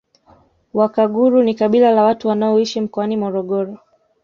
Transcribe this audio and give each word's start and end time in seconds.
Wakaguru 0.73 1.43
ni 1.43 1.53
kabila 1.53 1.91
la 1.91 2.03
watu 2.03 2.27
wanaoishi 2.27 2.81
mkoani 2.81 3.17
Morogoro 3.17 3.77